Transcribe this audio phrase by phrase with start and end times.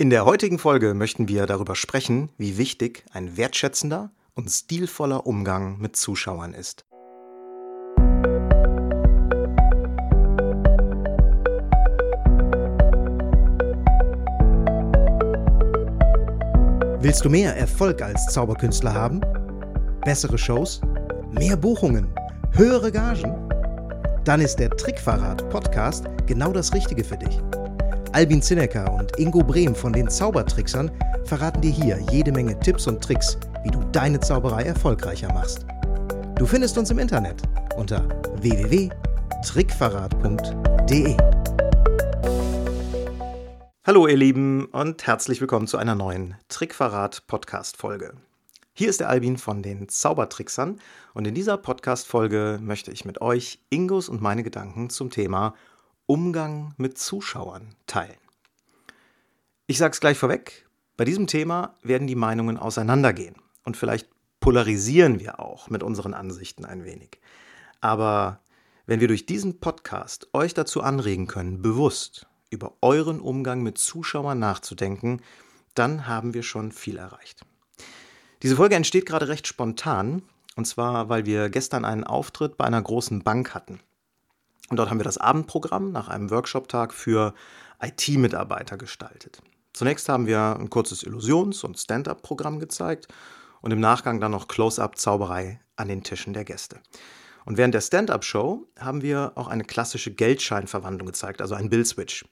[0.00, 5.76] In der heutigen Folge möchten wir darüber sprechen, wie wichtig ein wertschätzender und stilvoller Umgang
[5.78, 6.86] mit Zuschauern ist.
[17.02, 19.20] Willst du mehr Erfolg als Zauberkünstler haben?
[20.06, 20.80] Bessere Shows?
[21.30, 22.08] Mehr Buchungen?
[22.52, 23.36] Höhere Gagen?
[24.24, 27.38] Dann ist der Trickverrat Podcast genau das Richtige für dich.
[28.12, 30.90] Albin Zinecker und Ingo Brehm von den Zaubertricksern
[31.24, 35.64] verraten dir hier jede Menge Tipps und Tricks, wie du deine Zauberei erfolgreicher machst.
[36.34, 37.40] Du findest uns im Internet
[37.76, 38.08] unter
[38.40, 41.16] www.trickverrat.de.
[43.86, 48.14] Hallo ihr Lieben und herzlich willkommen zu einer neuen Trickverrat Podcast Folge.
[48.72, 50.80] Hier ist der Albin von den Zaubertricksern
[51.14, 55.54] und in dieser Podcast Folge möchte ich mit euch Ingos und meine Gedanken zum Thema
[56.10, 58.18] Umgang mit Zuschauern teilen.
[59.68, 64.08] Ich sage es gleich vorweg, bei diesem Thema werden die Meinungen auseinandergehen und vielleicht
[64.40, 67.20] polarisieren wir auch mit unseren Ansichten ein wenig.
[67.80, 68.40] Aber
[68.86, 74.40] wenn wir durch diesen Podcast euch dazu anregen können, bewusst über euren Umgang mit Zuschauern
[74.40, 75.22] nachzudenken,
[75.74, 77.42] dann haben wir schon viel erreicht.
[78.42, 80.22] Diese Folge entsteht gerade recht spontan,
[80.56, 83.78] und zwar, weil wir gestern einen Auftritt bei einer großen Bank hatten.
[84.70, 87.34] Und dort haben wir das Abendprogramm nach einem Workshop-Tag für
[87.82, 89.42] IT-Mitarbeiter gestaltet.
[89.72, 93.08] Zunächst haben wir ein kurzes Illusions- und Stand-up-Programm gezeigt
[93.60, 96.80] und im Nachgang dann noch Close-up-Zauberei an den Tischen der Gäste.
[97.44, 102.24] Und während der Stand-up-Show haben wir auch eine klassische Geldscheinverwandlung gezeigt, also einen Bill-Switch.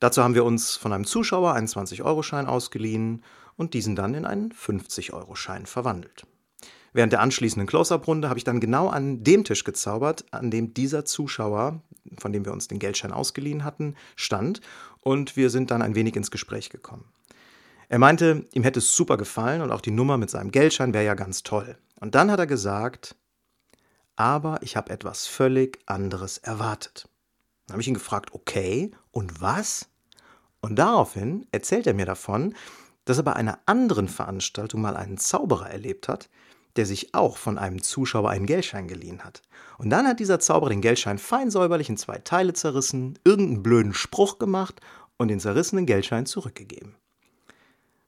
[0.00, 3.22] Dazu haben wir uns von einem Zuschauer einen 20-Euro-Schein ausgeliehen
[3.56, 6.26] und diesen dann in einen 50-Euro-Schein verwandelt.
[6.94, 11.04] Während der anschließenden Close-Up-Runde habe ich dann genau an dem Tisch gezaubert, an dem dieser
[11.04, 11.82] Zuschauer,
[12.18, 14.60] von dem wir uns den Geldschein ausgeliehen hatten, stand
[15.00, 17.04] und wir sind dann ein wenig ins Gespräch gekommen.
[17.88, 21.04] Er meinte, ihm hätte es super gefallen und auch die Nummer mit seinem Geldschein wäre
[21.04, 21.76] ja ganz toll.
[21.98, 23.16] Und dann hat er gesagt,
[24.14, 27.08] aber ich habe etwas völlig anderes erwartet.
[27.66, 29.88] Dann habe ich ihn gefragt, okay, und was?
[30.60, 32.54] Und daraufhin erzählt er mir davon,
[33.04, 36.30] dass er bei einer anderen Veranstaltung mal einen Zauberer erlebt hat,
[36.76, 39.42] der sich auch von einem Zuschauer einen Geldschein geliehen hat.
[39.78, 43.94] Und dann hat dieser Zauberer den Geldschein fein säuberlich in zwei Teile zerrissen, irgendeinen blöden
[43.94, 44.80] Spruch gemacht
[45.16, 46.96] und den zerrissenen Geldschein zurückgegeben.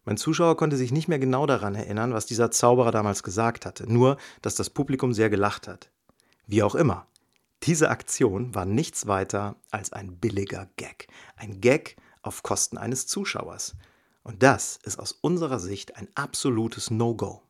[0.04, 3.92] Mein Zuschauer konnte sich nicht mehr genau daran erinnern, was dieser Zauberer damals gesagt hatte,
[3.92, 5.90] nur dass das Publikum sehr gelacht hat.
[6.46, 7.08] Wie auch immer,
[7.64, 11.08] diese Aktion war nichts weiter als ein billiger Gag.
[11.34, 13.74] Ein Gag auf Kosten eines Zuschauers.
[14.22, 17.42] Und das ist aus unserer Sicht ein absolutes No-Go.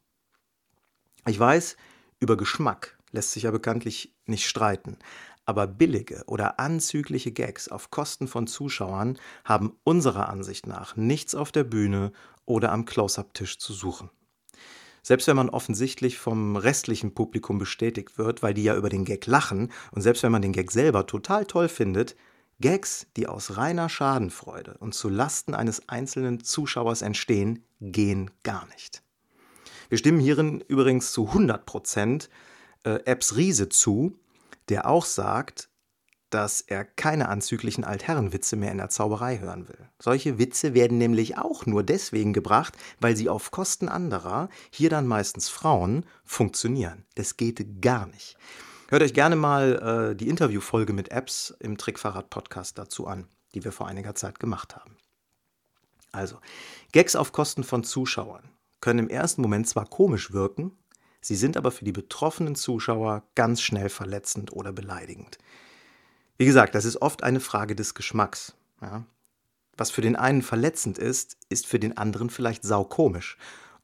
[1.29, 1.77] Ich weiß,
[2.21, 4.97] über Geschmack lässt sich ja bekanntlich nicht streiten,
[5.45, 11.51] aber billige oder anzügliche Gags auf Kosten von Zuschauern haben unserer Ansicht nach nichts auf
[11.51, 12.13] der Bühne
[12.45, 14.11] oder am Close-up-Tisch zu suchen.
[15.03, 19.27] Selbst wenn man offensichtlich vom restlichen Publikum bestätigt wird, weil die ja über den Gag
[19.27, 22.17] lachen, und selbst wenn man den Gag selber total toll findet,
[22.61, 29.06] Gags, die aus reiner Schadenfreude und zu Lasten eines einzelnen Zuschauers entstehen, gehen gar nicht.
[29.89, 32.29] Wir stimmen hierin übrigens zu 100 Prozent
[32.85, 34.19] äh, Epps Riese zu,
[34.69, 35.69] der auch sagt,
[36.31, 39.89] dass er keine anzüglichen Altherrenwitze mehr in der Zauberei hören will.
[40.01, 45.07] Solche Witze werden nämlich auch nur deswegen gebracht, weil sie auf Kosten anderer, hier dann
[45.07, 47.05] meistens Frauen, funktionieren.
[47.15, 48.37] Das geht gar nicht.
[48.89, 53.73] Hört euch gerne mal äh, die Interviewfolge mit Apps im Trickfahrrad-Podcast dazu an, die wir
[53.73, 54.97] vor einiger Zeit gemacht haben.
[56.13, 56.39] Also,
[56.93, 58.49] Gags auf Kosten von Zuschauern
[58.87, 60.71] können im ersten Moment zwar komisch wirken,
[61.21, 65.39] sie sind aber für die betroffenen Zuschauer ganz schnell verletzend oder beleidigend.
[66.39, 68.55] Wie gesagt, das ist oft eine Frage des Geschmacks.
[68.81, 69.05] Ja?
[69.77, 73.39] Was für den einen verletzend ist, ist für den anderen vielleicht saukomisch.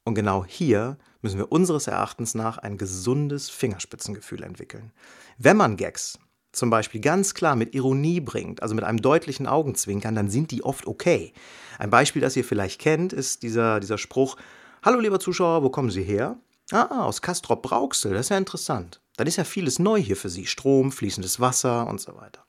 [0.05, 4.93] Und genau hier müssen wir unseres Erachtens nach ein gesundes Fingerspitzengefühl entwickeln.
[5.37, 6.21] Wenn man Gags
[6.53, 10.63] zum Beispiel ganz klar mit Ironie bringt, also mit einem deutlichen Augenzwinkern, dann sind die
[10.63, 11.33] oft okay.
[11.81, 14.37] Ein Beispiel, das ihr vielleicht kennt, ist dieser, dieser Spruch,
[14.85, 16.41] Hallo lieber Zuschauer, wo kommen Sie her?
[16.73, 19.01] Ah, aus Castrop Brauxel, das ist ja interessant.
[19.17, 20.45] Dann ist ja vieles neu hier für Sie.
[20.45, 22.45] Strom, fließendes Wasser und so weiter.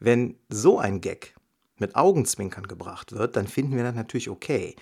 [0.00, 1.36] Wenn so ein Gag
[1.76, 4.74] mit Augenzwinkern gebracht wird, dann finden wir das natürlich okay.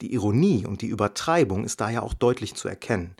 [0.00, 3.16] Die Ironie und die Übertreibung ist daher auch deutlich zu erkennen.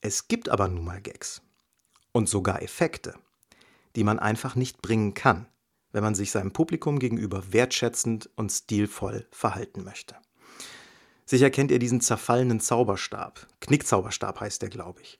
[0.00, 1.42] Es gibt aber nun mal Gags
[2.12, 3.14] und sogar Effekte,
[3.96, 5.48] die man einfach nicht bringen kann,
[5.90, 10.14] wenn man sich seinem Publikum gegenüber wertschätzend und stilvoll verhalten möchte.
[11.26, 13.46] Sicher kennt ihr diesen zerfallenen Zauberstab.
[13.60, 15.18] Knickzauberstab heißt der, glaube ich.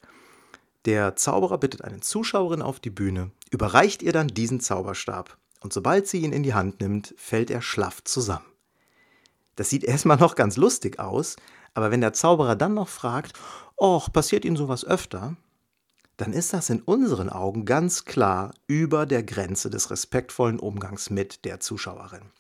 [0.84, 6.06] Der Zauberer bittet eine Zuschauerin auf die Bühne, überreicht ihr dann diesen Zauberstab und sobald
[6.06, 8.46] sie ihn in die Hand nimmt, fällt er schlaff zusammen.
[9.56, 11.34] Das sieht erstmal noch ganz lustig aus,
[11.74, 13.32] aber wenn der Zauberer dann noch fragt,
[13.76, 15.36] Och, passiert Ihnen sowas öfter?
[16.16, 21.44] Dann ist das in unseren Augen ganz klar über der Grenze des respektvollen Umgangs mit
[21.44, 22.30] der Zuschauerin.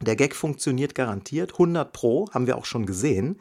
[0.00, 3.38] Der Gag funktioniert garantiert, 100 Pro, haben wir auch schon gesehen.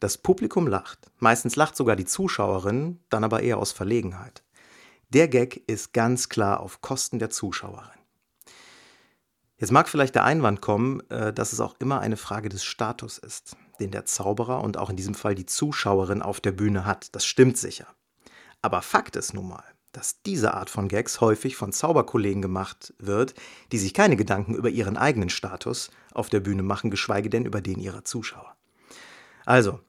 [0.00, 0.98] Das Publikum lacht.
[1.18, 4.42] Meistens lacht sogar die Zuschauerin, dann aber eher aus Verlegenheit.
[5.10, 8.00] Der Gag ist ganz klar auf Kosten der Zuschauerin.
[9.58, 13.18] Jetzt mag vielleicht der Einwand kommen, äh, dass es auch immer eine Frage des Status
[13.18, 17.14] ist, den der Zauberer und auch in diesem Fall die Zuschauerin auf der Bühne hat.
[17.14, 17.86] Das stimmt sicher.
[18.60, 23.34] Aber Fakt ist nun mal, dass diese Art von Gags häufig von Zauberkollegen gemacht wird,
[23.70, 27.60] die sich keine Gedanken über ihren eigenen Status auf der Bühne machen, geschweige denn über
[27.60, 28.56] den ihrer Zuschauer.
[29.44, 29.80] Also,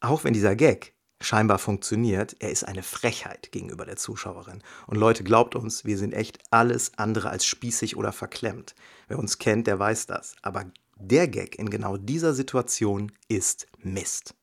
[0.00, 4.62] auch wenn dieser Gag scheinbar funktioniert, er ist eine Frechheit gegenüber der Zuschauerin.
[4.86, 8.74] Und Leute, glaubt uns, wir sind echt alles andere als spießig oder verklemmt.
[9.08, 10.34] Wer uns kennt, der weiß das.
[10.42, 10.64] Aber
[10.96, 14.34] der Gag in genau dieser Situation ist Mist.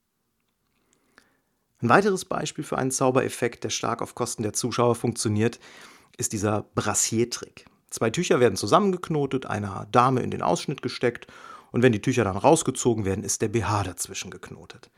[1.83, 5.59] Ein weiteres Beispiel für einen Zaubereffekt, der stark auf Kosten der Zuschauer funktioniert,
[6.15, 7.65] ist dieser Brassier-Trick.
[7.89, 11.27] Zwei Tücher werden zusammengeknotet, einer Dame in den Ausschnitt gesteckt
[11.73, 14.91] und wenn die Tücher dann rausgezogen werden, ist der BH dazwischen geknotet.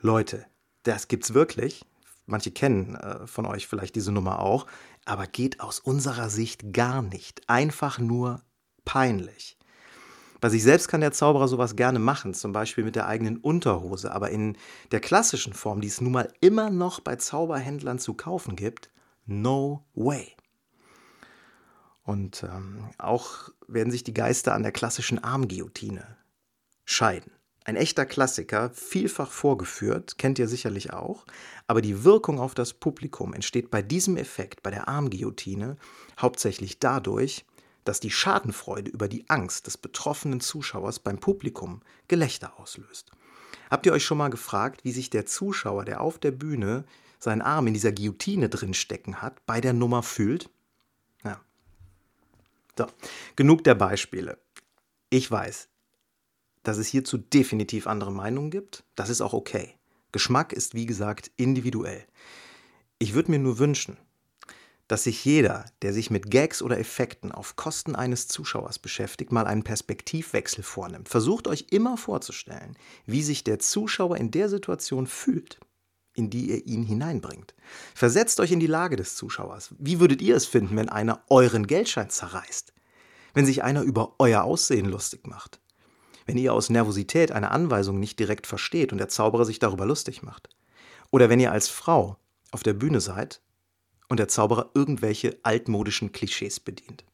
[0.00, 0.46] Leute,
[0.84, 1.84] das gibt's wirklich.
[2.24, 4.66] Manche kennen äh, von euch vielleicht diese Nummer auch,
[5.04, 7.42] aber geht aus unserer Sicht gar nicht.
[7.50, 8.40] Einfach nur
[8.86, 9.58] peinlich.
[10.44, 14.12] Bei sich selbst kann der Zauberer sowas gerne machen, zum Beispiel mit der eigenen Unterhose,
[14.12, 14.58] aber in
[14.92, 18.90] der klassischen Form, die es nun mal immer noch bei Zauberhändlern zu kaufen gibt,
[19.24, 20.36] no way.
[22.02, 26.18] Und ähm, auch werden sich die Geister an der klassischen Armguillotine
[26.84, 27.32] scheiden.
[27.64, 31.24] Ein echter Klassiker, vielfach vorgeführt, kennt ihr sicherlich auch,
[31.66, 35.78] aber die Wirkung auf das Publikum entsteht bei diesem Effekt, bei der Armguillotine,
[36.20, 37.46] hauptsächlich dadurch,
[37.84, 43.10] dass die Schadenfreude über die Angst des betroffenen Zuschauers beim Publikum Gelächter auslöst.
[43.70, 46.84] Habt ihr euch schon mal gefragt, wie sich der Zuschauer, der auf der Bühne
[47.18, 50.50] seinen Arm in dieser Guillotine drin stecken hat, bei der Nummer fühlt?
[51.24, 51.40] Ja.
[52.76, 52.86] So,
[53.36, 54.38] genug der Beispiele.
[55.10, 55.68] Ich weiß,
[56.62, 58.84] dass es hierzu definitiv andere Meinungen gibt.
[58.94, 59.74] Das ist auch okay.
[60.12, 62.04] Geschmack ist, wie gesagt, individuell.
[62.98, 63.96] Ich würde mir nur wünschen,
[64.88, 69.46] dass sich jeder, der sich mit Gags oder Effekten auf Kosten eines Zuschauers beschäftigt, mal
[69.46, 71.08] einen Perspektivwechsel vornimmt.
[71.08, 72.76] Versucht euch immer vorzustellen,
[73.06, 75.58] wie sich der Zuschauer in der Situation fühlt,
[76.14, 77.54] in die ihr ihn hineinbringt.
[77.94, 79.74] Versetzt euch in die Lage des Zuschauers.
[79.78, 82.72] Wie würdet ihr es finden, wenn einer euren Geldschein zerreißt?
[83.32, 85.60] Wenn sich einer über euer Aussehen lustig macht?
[86.26, 90.22] wenn ihr aus Nervosität eine Anweisung nicht direkt versteht und der Zauberer sich darüber lustig
[90.22, 90.48] macht.
[91.10, 92.16] Oder wenn ihr als Frau
[92.50, 93.40] auf der Bühne seid
[94.14, 97.04] und der Zauberer irgendwelche altmodischen Klischees bedient.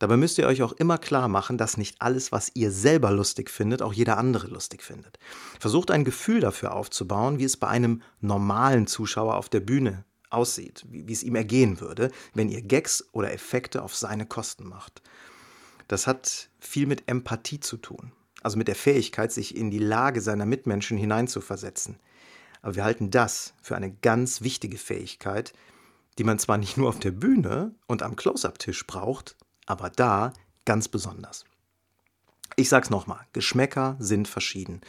[0.00, 3.48] Dabei müsst ihr euch auch immer klar machen, dass nicht alles, was ihr selber lustig
[3.48, 5.20] findet, auch jeder andere lustig findet.
[5.60, 10.84] Versucht ein Gefühl dafür aufzubauen, wie es bei einem normalen Zuschauer auf der Bühne aussieht,
[10.88, 15.00] wie, wie es ihm ergehen würde, wenn ihr Gags oder Effekte auf seine Kosten macht.
[15.86, 18.10] Das hat viel mit Empathie zu tun,
[18.42, 22.00] also mit der Fähigkeit, sich in die Lage seiner Mitmenschen hineinzuversetzen.
[22.62, 25.52] Aber wir halten das für eine ganz wichtige Fähigkeit,
[26.18, 30.32] die man zwar nicht nur auf der Bühne und am Close-up-Tisch braucht, aber da
[30.64, 31.44] ganz besonders.
[32.56, 34.80] Ich sag's nochmal, Geschmäcker sind verschieden.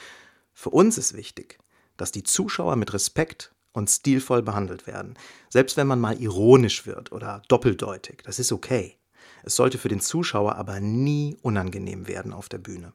[0.54, 1.60] Für uns ist wichtig,
[1.98, 5.18] dass die Zuschauer mit Respekt und stilvoll behandelt werden.
[5.50, 8.98] Selbst wenn man mal ironisch wird oder doppeldeutig, das ist okay.
[9.44, 12.94] Es sollte für den Zuschauer aber nie unangenehm werden auf der Bühne.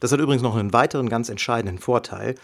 [0.00, 2.34] Das hat übrigens noch einen weiteren ganz entscheidenden Vorteil.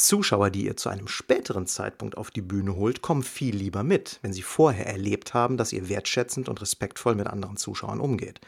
[0.00, 4.18] Zuschauer, die ihr zu einem späteren Zeitpunkt auf die Bühne holt, kommen viel lieber mit,
[4.22, 8.40] wenn sie vorher erlebt haben, dass ihr wertschätzend und respektvoll mit anderen Zuschauern umgeht.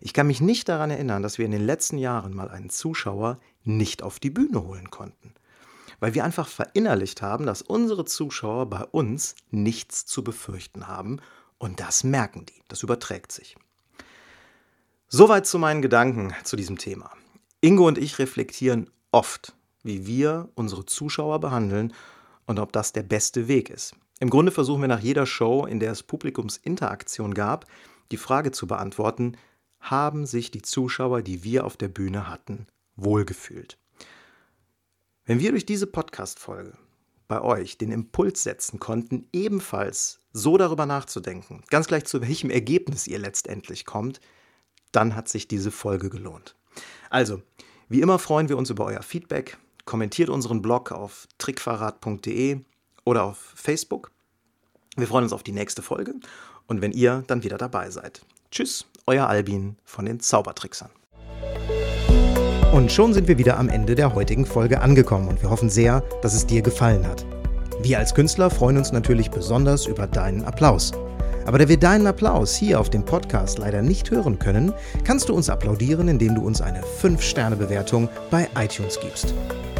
[0.00, 3.40] Ich kann mich nicht daran erinnern, dass wir in den letzten Jahren mal einen Zuschauer
[3.64, 5.34] nicht auf die Bühne holen konnten.
[5.98, 11.18] Weil wir einfach verinnerlicht haben, dass unsere Zuschauer bei uns nichts zu befürchten haben
[11.58, 13.56] und das merken die, das überträgt sich.
[15.08, 17.10] Soweit zu meinen Gedanken zu diesem Thema.
[17.60, 21.92] Ingo und ich reflektieren oft, wie wir unsere Zuschauer behandeln
[22.46, 23.94] und ob das der beste Weg ist.
[24.18, 27.66] Im Grunde versuchen wir nach jeder Show, in der es Publikumsinteraktion gab,
[28.10, 29.36] die Frage zu beantworten,
[29.80, 33.78] haben sich die Zuschauer, die wir auf der Bühne hatten, wohlgefühlt?
[35.24, 36.76] Wenn wir durch diese Podcast-Folge
[37.28, 43.06] bei euch den Impuls setzen konnten, ebenfalls so darüber nachzudenken, ganz gleich zu welchem Ergebnis
[43.06, 44.20] ihr letztendlich kommt,
[44.92, 46.56] dann hat sich diese Folge gelohnt.
[47.08, 47.42] Also,
[47.88, 49.56] wie immer freuen wir uns über euer Feedback.
[49.84, 52.60] Kommentiert unseren Blog auf trickverrat.de
[53.04, 54.10] oder auf Facebook.
[54.96, 56.14] Wir freuen uns auf die nächste Folge
[56.66, 58.22] und wenn ihr dann wieder dabei seid.
[58.50, 60.90] Tschüss, euer Albin von den Zaubertricksern.
[62.72, 66.02] Und schon sind wir wieder am Ende der heutigen Folge angekommen und wir hoffen sehr,
[66.22, 67.26] dass es dir gefallen hat.
[67.82, 70.92] Wir als Künstler freuen uns natürlich besonders über deinen Applaus.
[71.46, 74.72] Aber da wir deinen Applaus hier auf dem Podcast leider nicht hören können,
[75.04, 79.34] kannst du uns applaudieren, indem du uns eine 5-Sterne-Bewertung bei iTunes gibst.